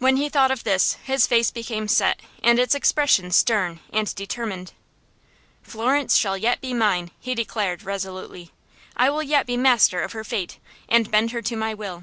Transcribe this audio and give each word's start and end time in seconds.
When 0.00 0.16
he 0.16 0.28
thought 0.28 0.50
of 0.50 0.64
this 0.64 0.94
his 1.04 1.28
face 1.28 1.52
became 1.52 1.86
set 1.86 2.18
and 2.42 2.58
its 2.58 2.74
expression 2.74 3.30
stern 3.30 3.78
and 3.92 4.12
determined. 4.16 4.72
"Florence 5.62 6.16
shall 6.16 6.36
yet 6.36 6.60
be 6.60 6.74
mine," 6.74 7.12
he 7.20 7.36
declared, 7.36 7.84
resolutely. 7.84 8.50
"I 8.96 9.10
will 9.10 9.22
yet 9.22 9.46
be 9.46 9.56
master 9.56 10.00
of 10.02 10.10
her 10.10 10.24
fate, 10.24 10.58
and 10.88 11.08
bend 11.08 11.30
her 11.30 11.42
to 11.42 11.54
my 11.54 11.72
will. 11.72 12.02